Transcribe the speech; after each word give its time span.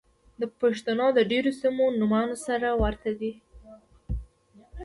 د 0.41 0.43
پښتنو 0.59 1.07
د 1.17 1.19
ډېرو 1.31 1.51
سيمو 1.61 1.85
نومان 1.99 2.29
سره 2.45 2.69
ورته 2.83 3.11
دي. 3.19 3.31